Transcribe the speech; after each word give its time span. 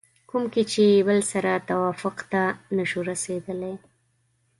کوم 0.29 0.43
کې 0.53 0.63
چې 0.71 0.83
بل 1.07 1.19
سره 1.31 1.51
توافق 1.69 2.17
ته 2.31 2.41
نشو 2.77 2.99
رسېدلی 3.11 3.75